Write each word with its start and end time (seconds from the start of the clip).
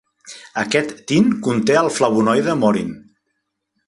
Aquest 0.61 0.93
tint 1.11 1.29
conté 1.47 1.75
el 1.81 1.91
flavonoide 1.97 2.57
morin. 2.63 2.91